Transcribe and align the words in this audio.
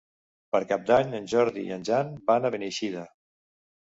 Per 0.55 0.59
Cap 0.69 0.85
d'Any 0.87 1.11
en 1.19 1.27
Jordi 1.33 1.65
i 1.67 1.73
en 1.75 1.85
Jan 1.89 2.09
van 2.31 2.47
a 2.47 2.51
Beneixida. 2.57 3.05